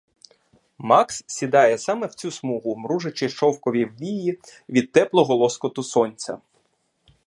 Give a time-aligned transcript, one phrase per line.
[0.77, 4.39] Макс сідає саме в цю смугу, мружачи шовкові вії
[4.69, 6.37] від теплого лоскоту сонця.